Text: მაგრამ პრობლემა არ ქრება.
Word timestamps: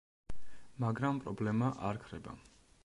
მაგრამ 0.85 1.21
პრობლემა 1.27 1.71
არ 1.91 2.05
ქრება. 2.07 2.37